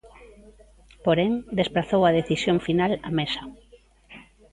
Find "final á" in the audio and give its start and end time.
2.67-3.09